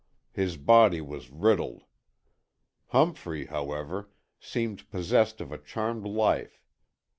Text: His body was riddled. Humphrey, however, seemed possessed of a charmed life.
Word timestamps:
His 0.31 0.57
body 0.57 0.99
was 0.99 1.29
riddled. 1.29 1.83
Humphrey, 2.87 3.45
however, 3.45 4.09
seemed 4.39 4.89
possessed 4.89 5.39
of 5.39 5.51
a 5.51 5.59
charmed 5.59 6.07
life. 6.07 6.63